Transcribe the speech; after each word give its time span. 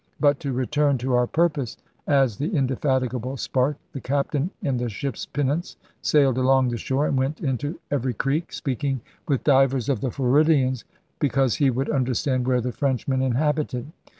*But 0.19 0.39
to 0.39 0.51
return 0.51 0.97
to 0.97 1.13
our 1.13 1.27
purpose,' 1.27 1.77
adds 2.07 2.37
the 2.37 2.49
indefatigable 2.55 3.37
Sparke, 3.37 3.75
*the 3.93 4.01
captain 4.01 4.49
in 4.63 4.77
the 4.77 4.89
ship's 4.89 5.27
pinnace 5.27 5.75
sailed 6.01 6.39
along 6.39 6.69
the 6.69 6.77
shore 6.77 7.05
and 7.05 7.15
went 7.19 7.39
into 7.39 7.79
every 7.91 8.15
creek, 8.15 8.51
speaking 8.51 9.01
with 9.27 9.43
divers 9.43 9.89
of 9.89 10.01
the 10.01 10.09
Floridians, 10.09 10.85
be 11.19 11.29
cause 11.29 11.57
he 11.57 11.69
would 11.69 11.91
understand 11.91 12.47
where 12.47 12.61
the 12.61 12.71
Frenchmen 12.71 13.21
inhabited.' 13.21 13.91